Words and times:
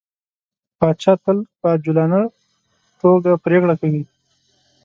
پاچا 0.77 1.13
تل 1.23 1.37
په 1.59 1.65
عجولانه 1.73 2.21
ټوګه 2.99 3.33
پرېکړه 3.45 3.75
کوي. 3.81 4.03